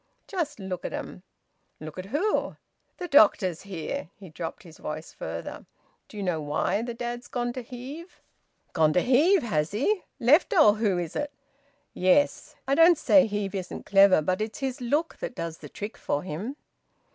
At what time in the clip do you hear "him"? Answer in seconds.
16.23-16.55